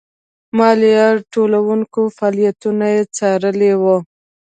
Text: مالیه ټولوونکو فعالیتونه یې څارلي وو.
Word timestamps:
مالیه 0.57 1.07
ټولوونکو 1.33 2.01
فعالیتونه 2.17 2.85
یې 2.93 3.01
څارلي 3.17 3.71
وو. 3.81 3.97